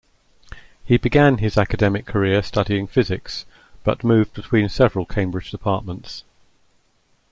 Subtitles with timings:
[0.83, 3.45] He began his academic career studying physics,
[3.83, 6.23] but moved between several Cambridge departments.